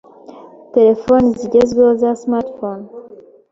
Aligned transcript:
telephone 0.73 1.27
zigezweho 1.39 1.91
za 2.01 2.11
Smarthphone 2.21 2.85